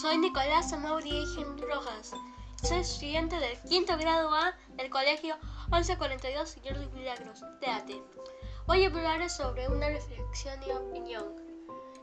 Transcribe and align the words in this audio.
Soy 0.00 0.18
Nicolás 0.18 0.72
Amauri 0.72 1.24
Rojas. 1.60 2.12
Soy 2.62 2.78
estudiante 2.78 3.36
del 3.38 3.56
quinto 3.68 3.96
grado 3.96 4.34
A 4.34 4.54
del 4.70 4.90
colegio 4.90 5.36
1142 5.70 6.48
Señor 6.50 6.78
de 6.78 6.86
Milagros 6.88 7.40
de 7.60 7.66
ATE. 7.68 8.02
Hoy 8.66 8.84
hablaré 8.84 9.28
sobre 9.28 9.68
una 9.68 9.88
reflexión 9.88 10.60
y 10.64 10.72
opinión. 10.72 11.24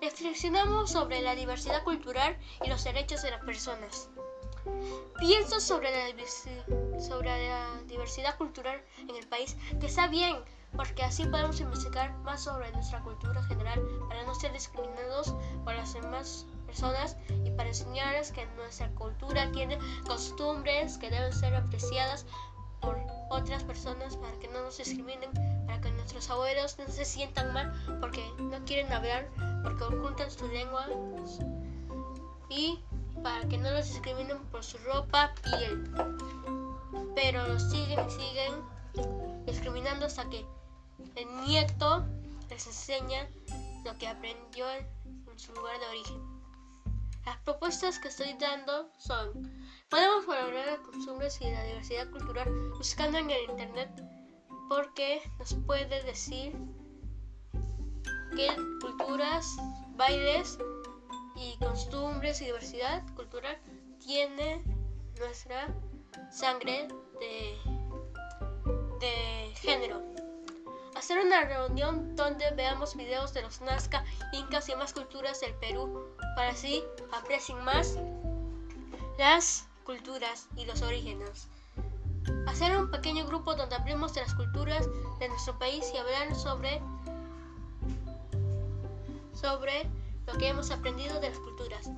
Reflexionamos 0.00 0.90
sobre 0.90 1.22
la 1.22 1.34
diversidad 1.34 1.82
cultural 1.84 2.36
y 2.64 2.68
los 2.68 2.84
derechos 2.84 3.22
de 3.22 3.30
las 3.30 3.44
personas. 3.44 4.10
Pienso 5.18 5.58
sobre 5.58 5.90
la, 5.90 7.00
sobre 7.00 7.48
la 7.48 7.82
diversidad 7.86 8.36
cultural 8.36 8.82
en 8.98 9.16
el 9.16 9.26
país, 9.26 9.56
que 9.80 9.86
está 9.86 10.06
bien, 10.06 10.36
porque 10.76 11.02
así 11.02 11.24
podemos 11.26 11.60
investigar 11.60 12.16
más 12.18 12.44
sobre 12.44 12.70
nuestra 12.72 13.00
cultura 13.02 13.42
general 13.44 13.80
para 14.08 14.24
no 14.24 14.34
ser 14.34 14.52
discriminados 14.52 15.34
por 15.64 15.74
las 15.74 15.92
demás 15.94 16.46
personas 16.66 17.16
y 17.44 17.50
para 17.50 17.68
enseñarles 17.68 18.32
que 18.32 18.46
nuestra 18.56 18.88
cultura 18.94 19.50
tiene 19.52 19.78
costumbres 20.06 20.96
que 20.98 21.10
deben 21.10 21.32
ser 21.32 21.54
apreciadas 21.54 22.26
por 22.80 22.98
otras 23.30 23.62
personas 23.64 24.16
para 24.16 24.32
que 24.40 24.48
no 24.48 24.62
nos 24.62 24.76
discriminen, 24.78 25.30
para 25.66 25.80
que 25.80 25.90
nuestros 25.92 26.28
abuelos 26.30 26.78
no 26.78 26.88
se 26.88 27.04
sientan 27.04 27.52
mal 27.52 27.72
porque 28.00 28.24
no 28.38 28.64
quieren 28.64 28.92
hablar, 28.92 29.28
porque 29.62 29.84
ocultan 29.84 30.30
su 30.30 30.48
lengua 30.48 30.86
y 32.48 32.80
para 33.22 33.46
que 33.48 33.58
no 33.58 33.70
los 33.70 33.86
discriminen 33.88 34.38
por 34.46 34.64
su 34.64 34.78
ropa, 34.78 35.32
piel. 35.42 35.90
Pero 37.14 37.46
los 37.46 37.62
siguen 37.70 38.00
y 38.06 38.10
siguen 38.10 39.44
discriminando 39.46 40.06
hasta 40.06 40.28
que 40.28 40.44
el 41.16 41.46
nieto 41.46 42.04
les 42.48 42.66
enseña 42.66 43.28
lo 43.84 43.96
que 43.98 44.08
aprendió 44.08 44.70
en 44.70 45.38
su 45.38 45.52
lugar 45.52 45.78
de 45.80 45.86
origen. 45.86 46.42
Las 47.24 47.38
propuestas 47.38 47.98
que 47.98 48.08
estoy 48.08 48.32
dando 48.34 48.90
son, 48.98 49.30
podemos 49.88 50.26
valorar 50.26 50.66
las 50.66 50.80
costumbres 50.80 51.40
y 51.40 51.50
la 51.50 51.62
diversidad 51.64 52.10
cultural 52.10 52.48
buscando 52.76 53.18
en 53.18 53.30
el 53.30 53.50
Internet 53.50 53.90
porque 54.68 55.22
nos 55.38 55.54
puede 55.66 56.02
decir 56.02 56.56
qué 58.34 58.48
culturas, 58.80 59.56
bailes 59.96 60.58
y 61.36 61.56
costumbres 61.58 62.40
y 62.40 62.46
diversidad 62.46 63.04
cultural 63.14 63.58
tiene 64.04 64.64
nuestra 65.18 65.74
sangre 66.30 66.88
de, 67.20 67.56
de 68.98 69.54
género. 69.56 70.02
Hacer 71.02 71.18
una 71.18 71.42
reunión 71.42 72.14
donde 72.14 72.48
veamos 72.52 72.94
videos 72.94 73.34
de 73.34 73.42
los 73.42 73.60
Nazca, 73.60 74.04
Incas 74.32 74.68
y 74.68 74.76
más 74.76 74.92
culturas 74.92 75.40
del 75.40 75.52
Perú 75.54 76.14
para 76.36 76.50
así 76.50 76.84
apreciar 77.12 77.60
más 77.64 77.98
las 79.18 79.66
culturas 79.82 80.46
y 80.54 80.64
los 80.64 80.80
orígenes. 80.80 81.48
Hacer 82.46 82.76
un 82.76 82.88
pequeño 82.88 83.26
grupo 83.26 83.56
donde 83.56 83.74
hablemos 83.74 84.14
de 84.14 84.20
las 84.20 84.32
culturas 84.36 84.88
de 85.18 85.28
nuestro 85.28 85.58
país 85.58 85.90
y 85.92 85.98
hablar 85.98 86.36
sobre, 86.36 86.80
sobre 89.34 89.90
lo 90.28 90.34
que 90.34 90.50
hemos 90.50 90.70
aprendido 90.70 91.18
de 91.18 91.30
las 91.30 91.38
culturas. 91.40 91.90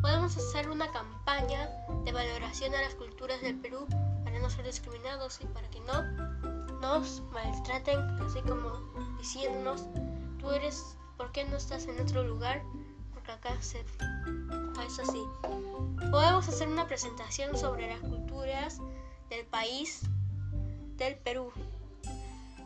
Podemos 0.00 0.36
hacer 0.36 0.70
una 0.70 0.92
campaña 0.92 1.70
de 2.04 2.12
valoración 2.12 2.72
a 2.72 2.82
las 2.82 2.94
culturas 2.94 3.40
del 3.40 3.58
Perú 3.58 3.88
para 4.22 4.38
no 4.38 4.48
ser 4.48 4.64
discriminados 4.64 5.40
y 5.40 5.46
para 5.46 5.68
que 5.70 5.80
no 5.80 6.53
nos 6.84 7.22
maltraten, 7.32 7.98
así 8.20 8.42
como 8.42 8.68
diciéndonos, 9.16 9.86
tú 10.38 10.50
eres, 10.50 10.98
¿por 11.16 11.32
qué 11.32 11.44
no 11.46 11.56
estás 11.56 11.86
en 11.86 11.98
otro 11.98 12.22
lugar? 12.24 12.62
acá 13.32 13.56
se 13.62 13.80
es 13.80 14.98
así. 14.98 15.24
Podemos 16.10 16.46
hacer 16.46 16.68
una 16.68 16.86
presentación 16.86 17.56
sobre 17.56 17.88
las 17.88 18.00
culturas 18.00 18.80
del 19.30 19.46
país 19.46 20.02
del 20.98 21.16
Perú. 21.16 21.50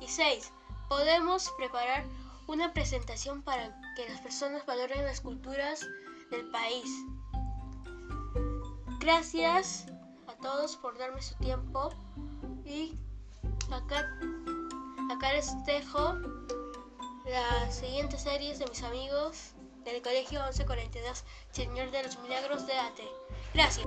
Y 0.00 0.08
6. 0.08 0.52
Podemos 0.88 1.48
preparar 1.56 2.04
una 2.48 2.72
presentación 2.72 3.42
para 3.42 3.80
que 3.94 4.08
las 4.08 4.20
personas 4.20 4.66
valoren 4.66 5.04
las 5.04 5.20
culturas 5.20 5.86
del 6.32 6.50
país. 6.50 6.90
Gracias 8.98 9.86
a 10.26 10.34
todos 10.42 10.76
por 10.76 10.98
darme 10.98 11.22
su 11.22 11.36
tiempo 11.36 11.90
y 12.64 12.98
acá, 13.72 14.08
acá 15.10 15.32
les 15.32 15.64
dejo 15.64 16.16
las 17.26 17.76
siguientes 17.76 18.22
series 18.22 18.58
de 18.58 18.66
mis 18.66 18.82
amigos 18.82 19.54
del 19.84 20.02
Colegio 20.02 20.40
1142, 20.40 21.24
Señor 21.50 21.90
de 21.90 22.02
los 22.02 22.18
Milagros 22.20 22.66
de 22.66 22.72
Ate. 22.78 23.08
Gracias. 23.54 23.86